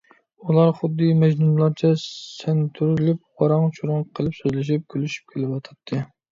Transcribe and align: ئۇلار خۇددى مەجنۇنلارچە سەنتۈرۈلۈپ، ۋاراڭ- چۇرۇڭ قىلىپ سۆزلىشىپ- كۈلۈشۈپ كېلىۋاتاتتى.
ئۇلار 0.45 0.69
خۇددى 0.77 1.09
مەجنۇنلارچە 1.23 1.91
سەنتۈرۈلۈپ، 2.05 3.23
ۋاراڭ- 3.45 3.69
چۇرۇڭ 3.79 4.03
قىلىپ 4.17 4.41
سۆزلىشىپ- 4.41 4.85
كۈلۈشۈپ 4.97 5.33
كېلىۋاتاتتى. 5.37 6.05